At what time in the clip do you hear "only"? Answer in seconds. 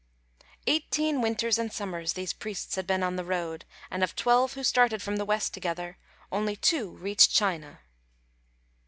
6.31-6.55